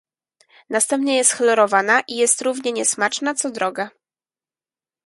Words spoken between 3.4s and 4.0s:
droga